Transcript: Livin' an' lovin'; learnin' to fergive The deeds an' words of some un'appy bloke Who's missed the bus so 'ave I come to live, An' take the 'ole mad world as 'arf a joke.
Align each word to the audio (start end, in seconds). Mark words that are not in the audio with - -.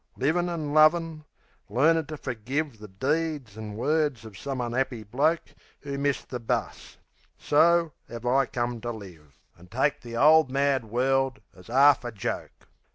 Livin' 0.17 0.49
an' 0.49 0.73
lovin'; 0.73 1.23
learnin' 1.69 2.07
to 2.07 2.17
fergive 2.17 2.79
The 2.79 2.87
deeds 2.87 3.55
an' 3.55 3.75
words 3.75 4.25
of 4.25 4.35
some 4.35 4.59
un'appy 4.59 5.03
bloke 5.03 5.53
Who's 5.81 5.99
missed 5.99 6.29
the 6.29 6.39
bus 6.39 6.97
so 7.37 7.91
'ave 8.11 8.27
I 8.27 8.47
come 8.47 8.81
to 8.81 8.91
live, 8.91 9.37
An' 9.59 9.67
take 9.67 10.01
the 10.01 10.17
'ole 10.17 10.45
mad 10.45 10.85
world 10.85 11.39
as 11.55 11.69
'arf 11.69 12.03
a 12.03 12.11
joke. 12.11 12.65